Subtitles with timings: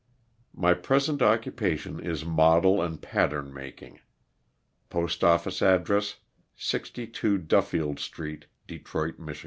[0.55, 3.99] My present occupation is model and pattern making.
[4.89, 6.15] Postoffice address
[6.55, 9.39] 62 Duffield street, Detroit, Mich.